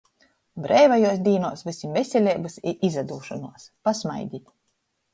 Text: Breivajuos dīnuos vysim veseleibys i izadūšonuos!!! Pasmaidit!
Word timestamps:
Breivajuos 0.63 1.21
dīnuos 1.27 1.63
vysim 1.69 1.93
veseleibys 1.99 2.59
i 2.73 2.77
izadūšonuos!!! 2.91 3.71
Pasmaidit! 3.91 4.55